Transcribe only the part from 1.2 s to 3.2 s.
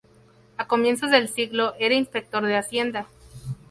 siglo era inspector de hacienda.